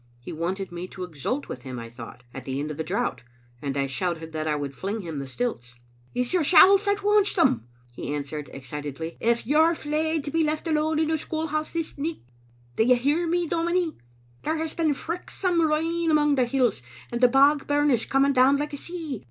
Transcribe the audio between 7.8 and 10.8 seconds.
he answered excit edly," if you're fleid to be left